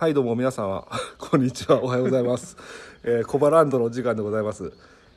[0.00, 0.86] はいどうも皆様。
[1.18, 1.82] こんにちは。
[1.82, 2.56] おはようございます、
[3.02, 4.72] えー、コバランドのお時間でございます。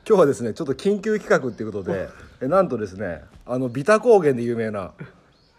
[0.08, 2.10] 今日はですねちょっと緊急企画っていうことで
[2.42, 4.94] えなんとですねあのビタ高原で有名な、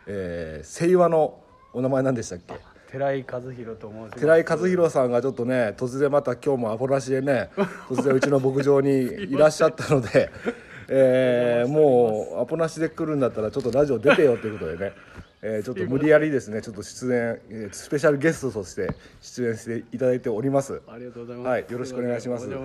[0.08, 1.38] えー、清和の
[1.72, 2.54] お名前何でしたっけ？
[2.90, 7.50] 寺井和弘と申し寺井和弘さんがちょっとね突然また今日もアポなしでね
[7.88, 10.32] 突然うちの牧場にいらっしゃったので、
[10.94, 14.92] えー、もうアポなしで来るんだったらちょっとラジオ出てよということでね、
[15.40, 18.90] えー、ちょっと無理やりですねちょっと出演、えースペシャルゲストとして
[19.22, 20.82] 出演していただいております。
[20.86, 21.48] ありがとうございます。
[21.48, 22.46] はいよろしくお願いします。
[22.50, 22.58] よ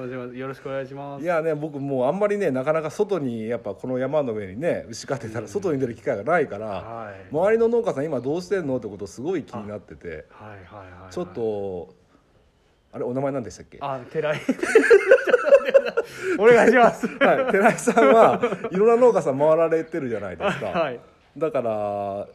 [0.48, 1.24] ろしくお願いします。
[1.24, 7.34] いやね僕もうあんまりねなかなか外にやっぱこの山の上にね牛飼ってたら外に出る機会がないから、はい。
[7.34, 11.14] 周りの農家さん今どうしてんのってことすごい気になっててはいはいはいはい。
[11.14, 11.96] ちょっと
[12.92, 13.78] あれお名前何でしたっけ？
[13.82, 14.40] あ寺井
[16.40, 17.08] お願いします。
[17.08, 21.00] はい、寺井さんはいろんな農家さん回られてるじゃないですか、はい。
[21.38, 22.28] だから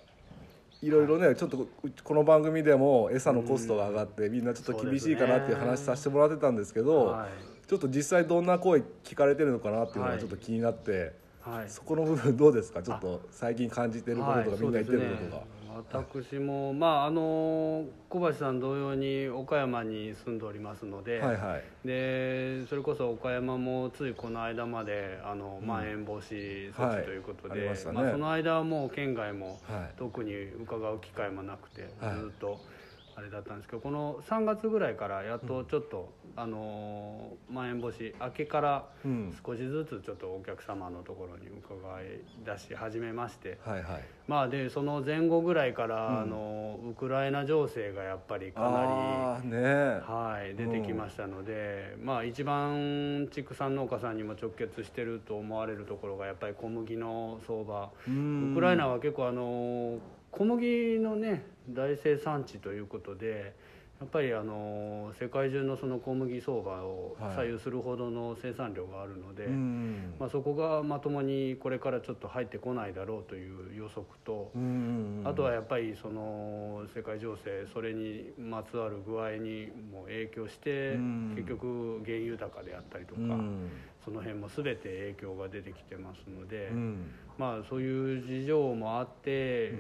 [0.83, 1.67] いろいろねちょっと
[2.05, 7.69] この番組でも餌のコストが上がってみんなちょっと厳しいかなっていう話させてもらってたんですけどはい。
[7.69, 10.15] ちょっと実際どんな声聞かれてるのかなっていうのはい。
[10.17, 11.71] がちょっと気になって、はい。
[11.71, 12.83] そこの部分どうですか？
[12.83, 15.43] ちょっと最近感じてることとかみんな言ってることが、
[15.77, 21.87] 私もまああの小橋さん同様に岡山に住んでおりますので、はいはい。
[21.87, 27.93] でそれこそ岡山もついこの間まであのまん延防止措置ということはいまね。
[27.93, 29.91] まあ、その間はもう県外もはい。
[29.99, 32.17] 特に伺う機会もなくて、はい。
[32.17, 32.61] ずっと。
[32.61, 32.82] あ
[33.23, 39.37] れだったんですけどこの3月ぐらいからやっとちょっと、あのまん延防止明けからうん。
[39.45, 43.59] 少しずつちょっとお客様のところに伺い出し始めまして。
[43.65, 44.05] はいはい。
[44.27, 46.23] まあでその前後ぐらいから、うん。
[46.23, 49.49] あのウクライナ情勢がやっぱりかなり。
[49.49, 57.91] ねはい、出てきましたので、まあ一番畜産農家さんにも直結してると思われるところがやっぱり小麦の相場。
[58.09, 59.99] ウウクライナは結構あの
[60.33, 63.55] 小麦のね大生産地ということで
[64.01, 81.35] やっぱりあの世界中のその小麦相場を左右するほどの生産量があるので、うんまあ、そこがまともにこれからちょっと入ってこないだろうという予測と、うんあとはやっぱりその世界情勢それにまつわる具合にも影響してうん。
[81.37, 83.71] 結局原油高であったりとかうん。
[84.05, 87.11] その辺も全て影響が出てきてますのでうん。
[87.39, 89.79] まあそういう事情もあって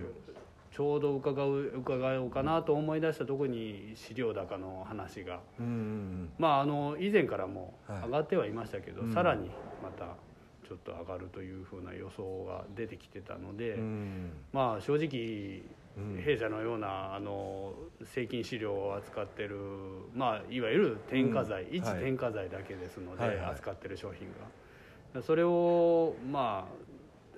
[0.72, 5.41] ちょうど伺う伺おうかなと思い出したところに飼料高の話が。
[5.60, 8.03] うんまああの以前からもはい。
[8.06, 9.12] 上がってはいましたけどうん。
[9.12, 9.50] さらに
[9.83, 10.16] また
[10.66, 13.75] ちょっと上がるというふうな予想が出てきてたので。
[13.75, 14.31] うん。
[14.53, 15.62] まあ正直
[15.99, 16.22] うん。
[16.22, 17.75] 弊社のようなあの
[18.06, 19.59] 製品飼料を扱ってる、
[20.15, 21.93] まあ、いわゆる添加剤、一うん。
[21.93, 22.04] はい。
[22.04, 23.50] 添加剤だけですので、はいはい。
[23.50, 24.27] 扱ってる商品
[25.15, 25.21] が。
[25.21, 26.66] それをま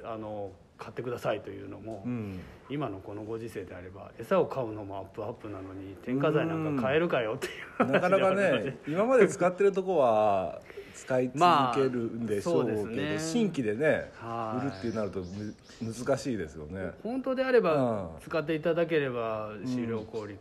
[0.04, 10.60] ああの買ってくださいというのも、うん今のこのご時世であれば餌を買うのもアップアップなのに添加剤なんか買えるかよっていうなかなかね今まで使ってるとこは
[10.94, 13.32] 使い続けるんでしょうけど、まあそうですね。
[13.32, 14.66] 新規でねはい。
[14.66, 16.92] 売るってなるとむ難しいですよね。
[17.02, 18.22] 本当であればうん。
[18.24, 20.38] 使っていただければ飼料効率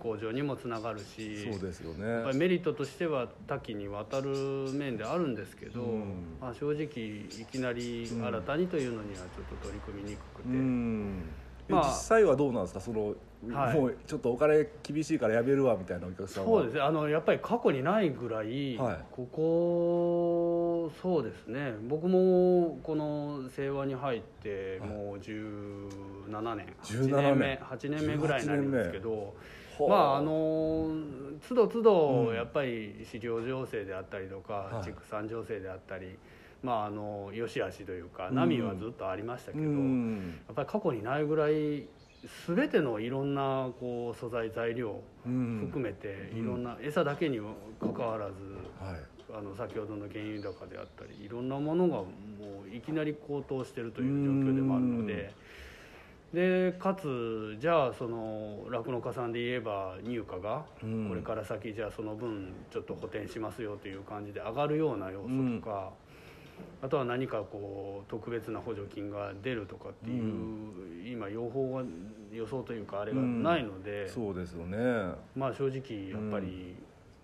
[0.00, 4.28] 向上にもつながるし、そうですよやっぱりねメリットとしては多岐にわたる
[4.72, 6.38] 面であるんですけど、うん。
[6.40, 10.48] まあ、正直いきなり新たにというのにはちょっと取り組みにくくて、
[11.68, 11.88] まあ。
[11.88, 12.80] 実際はどうなんですか？
[12.80, 13.14] その、
[13.52, 13.76] はい。
[13.78, 16.50] もうちょっとお金厳しいからやめるわみたいなお客さんは。
[16.50, 16.74] そうです。
[16.74, 18.98] ねあのやっぱり過去にないぐらい、はい。
[19.12, 21.74] ここそうですね。
[21.88, 24.88] 僕もこの清和に入ってはい。
[24.88, 26.66] もう17年。
[26.82, 27.38] 17 8年。
[27.38, 29.34] 目年8年目ぐらいになるんですけど。
[29.88, 30.22] まああ。
[30.22, 30.90] の
[31.48, 32.34] 都度都度うん。
[32.34, 34.84] やっぱり飼料情勢であったりとか、はい。
[34.84, 36.18] 畜産情勢であったり
[36.62, 38.34] まああの良し悪しというかうん。
[38.34, 41.86] 波はずっとありましたけど、うやんっぱり過去にないぐらい
[42.48, 45.60] 全てのいろんなこう素材材料うん。
[45.66, 48.32] 含めてうんいろんな餌だけにもかかわらず、
[48.80, 49.00] はい。
[49.30, 52.04] あの先ほどの原油高であったりいろんなものがも
[52.66, 55.32] ういきなり高騰してるという状況でもあるので。
[56.30, 61.08] でかつじゃあその酪農家さんで言えば入荷がうん。
[61.08, 65.28] これから先じゃあその分ちょっと補填しますよという感じで上がるような要素
[65.60, 65.90] とか、
[66.80, 71.82] あとは何かこう特別な補助金が出るとかっていう、今予報が
[72.32, 74.78] 予想というかあれがないので、そうですよね。
[75.34, 76.76] まあ正直やっぱり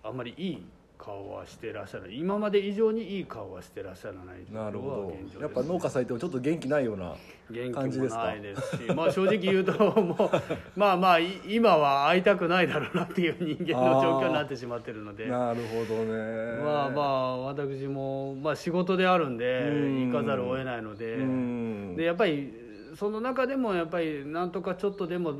[0.03, 0.65] あんまりいい
[0.97, 5.41] 顔はしてらっしゃる今まで以上にいい顔はしてらっしゃらないなるほど。
[5.41, 7.13] やっぱ農家さんいてもちょっと元気ないような
[7.51, 8.23] 元気も感じですか？
[8.25, 10.29] ないですしまあ正直言うともう
[10.79, 15.27] まあまあい今は会いたくないだろうなっていう人間の状況になってしまってるので。
[15.27, 16.61] なるほどね。
[16.63, 20.11] まあまあ私も、まあ、仕事であるんでうん。
[20.11, 21.15] 行かざるを得ないので。
[21.15, 21.95] うん。
[21.95, 22.51] でやっぱり
[22.95, 25.33] その中でもやっぱりなんとかちょっとでも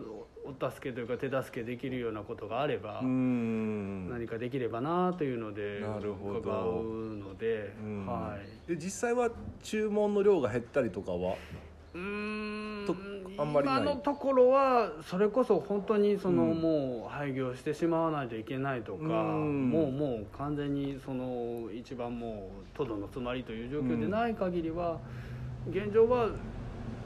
[0.46, 4.10] お助けというか手助けできるようなことがあれば、うん。
[4.10, 8.06] 何かできればなというので伺うので、うん。
[8.06, 8.38] は
[8.68, 8.70] い。
[8.70, 9.32] で実際は
[9.64, 11.38] 注文の量が減ったりとかは？
[11.94, 12.86] うーん。
[12.86, 12.96] と
[13.42, 16.62] あんまり今のところはそれこそ本当にその、うん。
[16.62, 19.70] もう廃業してしまわないといけないとか、うん。
[19.72, 25.02] もうもう完全にその一番もうとどの詰まりという状況でない限りは、
[25.68, 26.28] 現状は、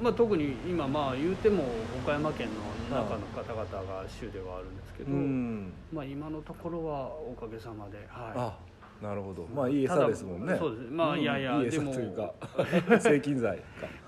[0.02, 1.64] まあ、特に今まあ言うても
[2.04, 2.48] 岡山県
[2.90, 5.74] の中の方々が州ではあるんですけど、うん。
[5.92, 8.06] まあ、今のところはおかげさまで、はい、
[8.36, 8.58] あ
[9.02, 9.46] なるほど。
[9.54, 10.56] まあいい餌ですもんね。
[10.58, 10.92] そうです。
[10.92, 11.22] まあん。
[11.22, 11.94] いやいやいい餌でも。
[11.94, 12.34] というか
[13.00, 13.62] 製菌剤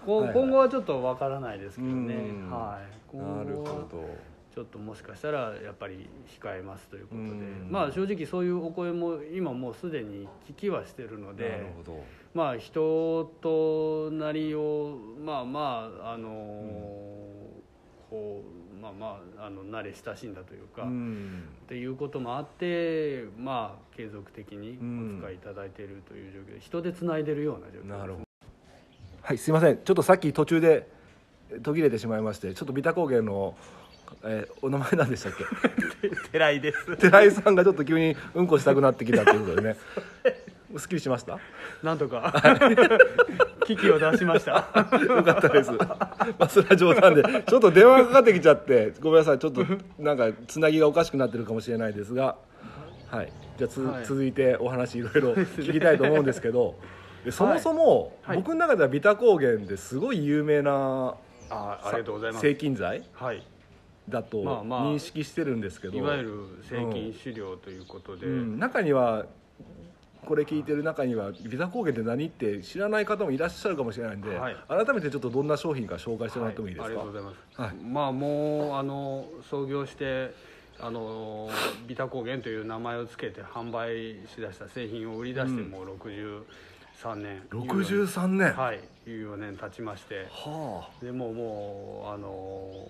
[0.06, 2.52] 今後はちょっとわからないですけどね、うん。
[2.52, 2.80] は
[3.14, 6.10] い、なるほどちょっともしかしたらやっぱり
[6.42, 7.68] 控えますということで、うん。
[7.70, 12.04] まあ正直そういうお声も今もうすでに聞きはしてるのなるでほど。
[12.34, 16.30] まあ人となりをまあまああの
[18.10, 21.44] こうまあまああの慣れ親しんだというか、うん。
[21.64, 25.16] っていうこともあってまあ継続的にうん。
[25.18, 27.86] お使いいただいているという状況で人でつないでるような状況です。
[27.86, 28.26] なるほど。
[29.22, 29.78] はいすいません。
[29.78, 30.90] ちょっとさっき途中で
[31.64, 33.56] 途切れてしまいましてちょっとビタ高原の、
[34.24, 35.34] えーお名前なんでしたっ
[36.02, 36.10] け？
[36.32, 36.98] 寺井です。
[36.98, 39.78] 寺井さんがちょっと急にうんこしたくなってきたということでね。
[40.78, 41.38] すっきりしました？
[41.84, 42.34] なんとか。
[43.66, 44.52] 危機を出しました。
[45.08, 45.72] よかったです。
[45.72, 46.10] ま
[46.40, 49.66] あ、それは冗談で、ちょっと電話がかかってきちゃって、ごめんなさい、ちょっと、
[50.00, 52.36] なんか、つなぎがおかしくなってるかもしれないですが。
[53.10, 54.06] はい、じゃあ、つ、はい。
[54.06, 56.76] 続いて、お話いろいろ聞きたいと思うんですけど。
[57.26, 58.38] でそもそも、はい。
[58.38, 61.16] 僕の中ではビタ高原ですごい有名な。
[61.50, 62.42] あありがとうございます。
[62.42, 63.44] 製菌剤はい
[64.10, 65.98] だとまあまあ認識してるんですけど。
[65.98, 68.60] いわゆる製品飼料ということで、うん。
[68.60, 69.26] 中には。
[70.26, 74.56] これ聞いてる中にはビタ高原って何って知らない方もいらっしゃるかもしれないんで、はい。
[74.68, 77.76] 改めてちょっとどんな商品か紹介してもらってもいいですか、はい、ありがとうございます、はい。
[77.84, 80.36] まあもうあの創業して
[80.80, 81.50] あの
[81.88, 88.54] ビタ高原という名前をつけて販売しだした製品を売り出してもう63年、63年。
[88.54, 88.80] はい。
[89.08, 90.28] 14年経ちまして。
[90.30, 92.90] はでもうもうあの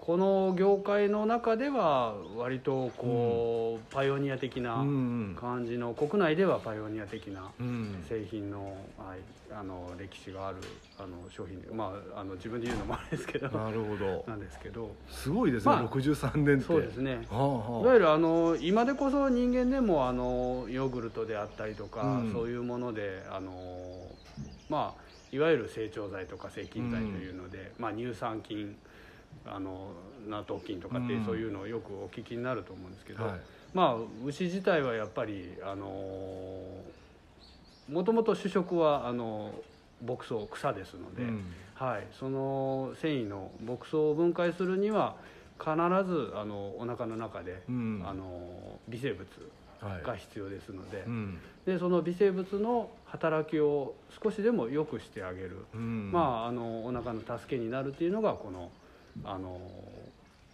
[0.00, 8.02] この業界の中では割とこう、パイオニア的あなうん感じの国内ではパイオニア的なうん。
[8.08, 9.18] 製品の,、はい、
[9.52, 10.56] あの歴史がある
[10.98, 14.24] あの商品でまああの自分で言うのもあれですけどなるほど。
[14.26, 14.90] なんですけど。
[15.10, 16.64] すごいですね、まあ63年って。
[16.64, 17.10] そうですね。
[17.30, 22.32] いわあゆるあの今でこそ人間でもあのヨーグルトであったりとか、うん。
[22.32, 23.52] そういうものであの
[24.70, 28.74] まあいわゆる成長剤とか製菌剤というので、まあ、乳酸菌
[29.46, 29.88] あの
[30.28, 31.24] 納豆菌とかってうん。
[31.24, 33.40] そういうのをよくお聞きになると思うんですけど、はい。
[33.72, 35.86] まあ牛自体はやっぱりあの
[37.88, 39.54] もともと主食はあの
[40.04, 41.44] 牧草草ですので、うん。
[41.74, 45.16] はい、その繊維の牧草を分解するには
[45.58, 48.02] 必ずあのお腹の中で、うん。
[48.06, 49.26] あの微生物
[49.80, 50.02] はい。
[50.02, 51.38] が必要ですので,、うん。
[51.64, 56.12] でその微生物の働きを少しでも良くしてあげる、うん。
[56.12, 58.70] まああのお腹の助けになるというのがこの
[59.24, 59.60] あの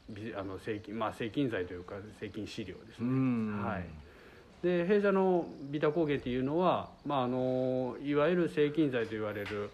[0.09, 3.11] びあの製菌まあ製菌剤というか製菌飼料ですうね。
[3.11, 3.63] ん。
[3.65, 3.85] はい。
[4.63, 9.71] で弊社のビタ工芸っていうのは、まあ、あのいわゆる製菌剤と言われる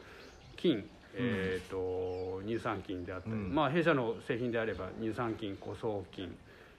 [0.56, 0.84] 菌、
[1.14, 3.54] えー、と乳酸菌であったり、うん。
[3.54, 6.34] まあ、弊社の製品であれば乳酸菌古草菌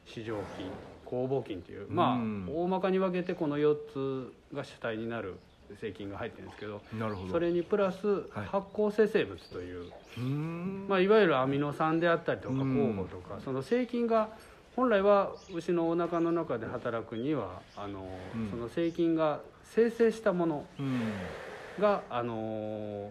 [0.05, 0.69] 糸状菌
[1.05, 2.49] 酵母菌という、まあうん。
[2.53, 5.35] 大まかに分けてこの4つが主体になる
[5.79, 6.81] 製菌が入ってるんですけど
[7.31, 10.62] それにプラス発酵生成物という、うん
[10.93, 12.93] まあ、いわゆるアミノ酸であったりとかうん。
[12.93, 14.29] 酵母とか、その製菌が
[14.75, 18.47] 本来は牛のお腹の中で働くにはあの、うん。
[18.51, 21.29] その製菌が生成したものうん。
[21.79, 23.09] があの、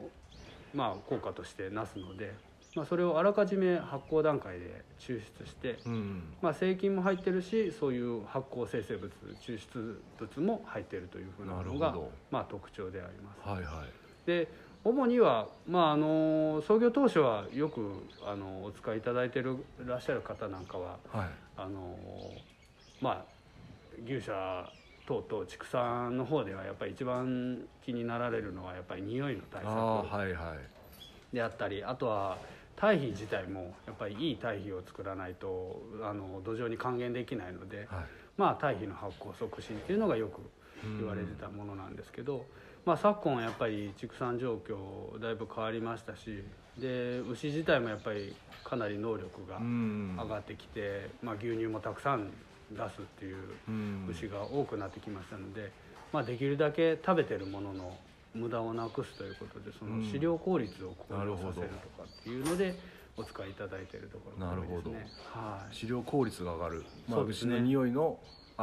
[0.72, 2.34] まあ、効果としてなすので、
[2.76, 6.22] まあ、それをあらかじめ発酵段階で抽出して、うん。
[6.40, 11.96] まあ、製菌も入ってるしそういう発酵生成物抽出物も入ってるというふうなのが
[12.30, 13.40] まあ、特徴であります。
[13.48, 14.02] はいはい。
[14.24, 14.48] で
[14.84, 21.28] 主には、まあ、あの創業当初はよくあのお使いいただいてるらっしゃる方なんかははい。
[21.56, 22.40] あの
[23.00, 23.24] まあ
[24.04, 24.72] 牛舎
[25.06, 31.34] 等々畜産の方ではやっぱり一番気になられるのはやっぱり匂いの対ああ策はいはい。
[31.34, 32.38] であったりあとは
[32.76, 37.86] 堆肥自体もやっぱりいい堆肥を作らないとあの土壌に還元できないので、はい。
[38.36, 40.40] まあ堆肥の発酵促進っていうのがよく
[40.98, 42.46] 言われてたものなんですけど、
[42.84, 46.42] まあ、昨今やっぱり畜産状況だいぶ変わりましたし
[46.78, 48.34] で牛自体もやっぱり
[48.64, 52.30] かなり能力がうん上がってきて、まあ、牛乳もたくさん
[52.70, 53.36] 出すっていう
[53.68, 55.70] うん牛が多くなってきましたので、
[56.12, 57.96] まあ、できるだけ食べてるものの
[58.34, 62.74] 無駄をなくすということでそのうん飼料効率を向なるほど上させるとかっていうので、
[63.16, 65.06] お使いいただいているところが多いですね。
[65.32, 65.74] はい。
[65.74, 67.26] 飼料効率が上がる、まあ、ね。
[67.28, 68.18] 牛の匂いの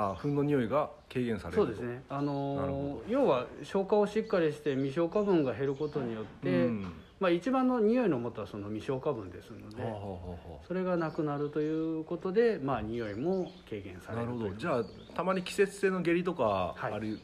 [0.07, 2.01] あ糞の匂いが軽減されるそうですね。
[2.09, 6.93] あなるほの要は消化をしっかりして未消化分が減ることによって、うん。
[7.19, 10.37] まあ、一番の匂いの元はその未消化分ですので、はあはあは
[10.67, 14.53] それがなくなるということで、まあ、匂いも軽減さあはあなるほど。
[14.55, 16.93] じゃあたまに季節性の下痢とかはい。
[16.93, 17.19] ある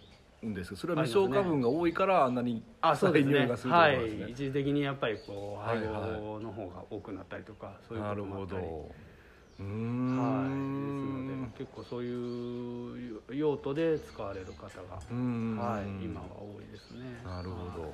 [0.45, 4.31] んですけど、それは未消化分が多いからあんなに臭い匂いがするとはいいうことですね。
[4.33, 6.19] 一時的にやっぱりこうはい配はい。
[6.19, 8.61] 合の方が多くなったりとかそういうこなるほどともあったり。
[8.61, 9.14] うー
[9.57, 17.21] はい、んですので結構そういう用途で使われる方が、はい、今は多いですね。
[17.23, 17.91] なるほど、はい。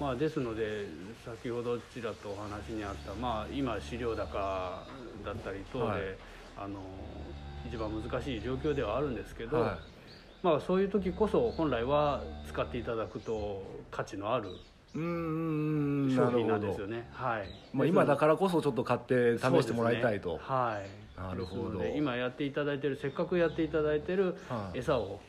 [0.00, 0.86] まあ、ですので
[1.24, 4.86] 先ほどちらっとお話にあった、まあ、今飼料高
[5.24, 6.00] だったり等で、はい。
[6.60, 6.80] あの
[7.68, 9.78] 一番難しい状況ではあるんですけど、は
[10.42, 14.52] まあ、そういう時こそ本来は使っていただくと価値のあるい、
[14.98, 17.08] うーん商品なんですよね。
[17.12, 20.38] はい、まあ、今だからこそちょっと買って試してもらいたいと、ね。
[20.42, 20.82] は
[21.16, 21.20] い。
[21.20, 21.84] なるほど。
[21.96, 24.78] 今やっていただいてるせっかくやっていただいてるはい。
[24.78, 25.20] 餌を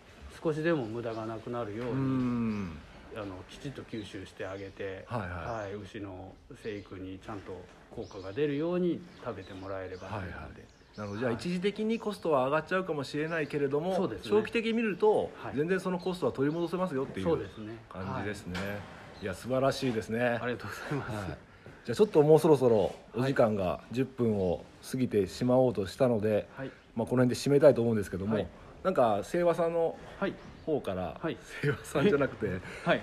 [0.42, 2.78] 少しでも無駄がなくなるように、ん。
[3.16, 5.76] あのきちっと吸収してあげて、はいはい。
[5.76, 6.34] 牛の
[6.64, 10.08] 生育にちゃんと効果が出るように食べてもらえれば。
[10.08, 10.52] というので、はいはい。
[10.98, 11.20] なるほど。
[11.20, 14.32] じゃあはい一時的にコストは上がっちゃうかもしれないけれども、そうですね。
[14.32, 15.56] 長期的に見るとはい。
[15.56, 17.78] 全然そのコストは取り戻せますよっていうそうですね。
[17.90, 20.20] 感じですね、ね、い、や素晴らしいですね。
[20.20, 21.38] はいありがとうございます、はい。
[21.86, 26.72] じゃあちょっともうそろそろお時間が10分を過ぎてしまおうとしたので、はい。
[26.96, 28.48] まあ、この辺で締めたいと思うんですけども、はい。
[28.84, 30.34] なんか清和さんのはい。
[30.66, 31.38] 方から、はい。
[31.62, 33.02] 清和さんじゃなくて はい。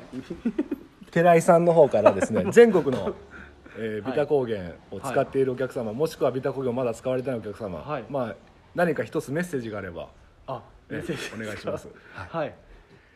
[1.11, 3.15] 寺井さんの方からですね全国の、
[3.79, 4.03] えーはい。
[4.03, 8.05] ビタ高原を使っているお客様、もしくはビタ高原をまだ使われてないお客様、はい。
[8.09, 8.35] まあ、
[8.75, 10.09] 何か一つメッセージがあれば、
[10.47, 11.89] あえメッセージお願いします。
[12.15, 12.55] はい、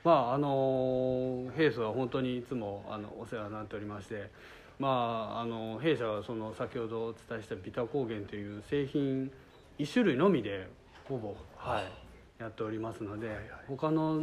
[0.03, 4.31] まああの弊社は本当にいつもあのお世話になっておりまして
[4.79, 9.31] まああの弊社はその先ほどお伝えしたビタ高原という製品
[9.79, 10.69] 一種類のみで
[11.09, 13.29] ほぼ、はい、やっておりますので、
[13.67, 14.21] 他の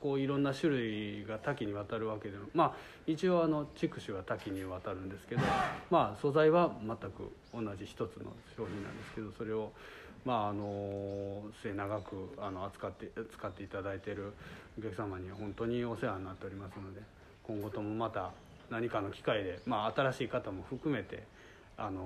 [0.00, 2.72] こういろんな種類が多岐にわたるわけでもまあ
[3.06, 5.42] 一応あの畜種は多岐にわたるんですけど
[5.90, 9.72] まあ素材は全く同じ一つの商品なんですけどそれを
[10.28, 14.34] まああの末永くあの扱って使っていただいている
[14.78, 17.00] お客様には本当にお世話になっておりますので
[17.42, 18.32] 今後ともまた
[18.68, 21.22] 何かの機会で、まあ、新しい方も含めて
[21.80, 22.02] あの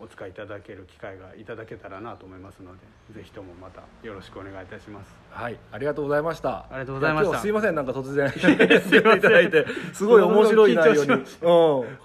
[0.00, 2.78] お使いいただける機会がいただけたらなと思いますので
[3.14, 5.14] ぜひともまたよろしくお願いいたします。
[5.30, 6.60] はい、ありがとうございました。
[6.60, 8.26] ありがとうございましたすいません、なんか突然
[9.18, 11.10] いただいて、すごい面白い内容に。
[11.12, 11.20] うん。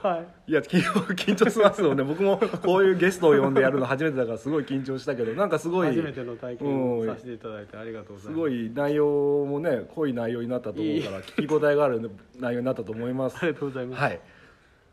[0.01, 0.79] はいいや緊
[1.15, 8.27] 緊張しますよね僕もこういうゲストを呼んでやるの初めてだからすごい緊張したけどなんかすごい初めての体験をさせていただいてありがとうございます。
[8.27, 14.01] すごい内容もね濃い内容になったと思うから聞き応えがある内容になったと思います ありがとうございます。
[14.03, 14.19] はい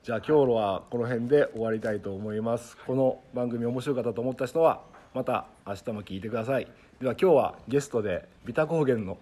[0.02, 2.76] じゃあ今日はこの辺で終わりたいと思います。
[2.88, 4.80] この番組面白かったと思った人は
[5.14, 6.66] また明日も聞いてください。
[7.00, 9.16] では今日はゲストでビタ高原の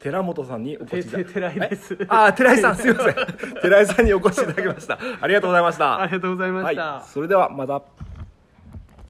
[0.00, 1.94] 寺本さんにお越しいただてて寺井です。
[1.94, 2.06] え？
[2.08, 3.14] あ寺井さんすいません。
[3.62, 4.98] 寺井さんにお越しいただきました。
[5.20, 6.00] ありがとうございました。
[6.00, 6.82] ありがとうございました。
[6.82, 7.82] はい、それではまた